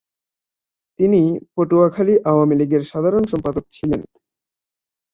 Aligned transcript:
তিনি 0.99 1.21
পটুয়াখালী 1.55 2.15
আওয়ামী 2.31 2.55
লীগের 2.59 2.83
সাধারণ 2.91 3.23
সম্পাদক 3.31 3.65
ছিলেন। 3.73 4.01